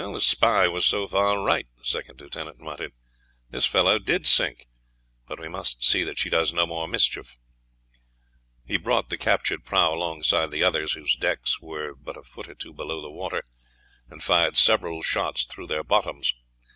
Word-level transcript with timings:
"The 0.01 0.19
spy 0.19 0.67
was 0.67 0.83
so 0.87 1.05
far 1.05 1.39
right," 1.43 1.67
the 1.77 1.85
second 1.85 2.19
lieutenant 2.19 2.57
muttered 2.59 2.93
"this 3.51 3.67
fellow 3.67 3.99
did 3.99 4.25
sink; 4.25 4.67
now 5.29 5.35
we 5.39 5.47
must 5.47 5.83
see 5.85 6.01
that 6.03 6.17
she 6.17 6.27
does 6.27 6.51
no 6.51 6.65
more 6.65 6.87
mischief." 6.87 7.37
He 8.65 8.77
brought 8.77 9.09
the 9.09 9.17
captured 9.19 9.63
prahu 9.63 9.93
alongside 9.93 10.49
the 10.49 10.63
others, 10.63 10.93
whose 10.93 11.15
decks 11.15 11.59
were 11.61 11.93
but 11.93 12.17
a 12.17 12.23
foot 12.23 12.49
or 12.49 12.55
two 12.55 12.73
below 12.73 12.99
the 12.99 13.11
water, 13.11 13.43
and 14.09 14.23
fired 14.23 14.57
several 14.57 15.03
shots 15.03 15.43
through 15.43 15.67
their 15.67 15.83
bottoms. 15.83 16.33